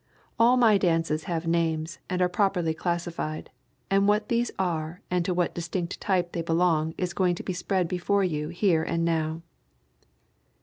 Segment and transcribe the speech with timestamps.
[0.39, 3.51] All my dances have names and are properly classified,
[3.91, 7.53] and what these are and to what distinct type they belong is going to be
[7.53, 9.43] spread before you here and now.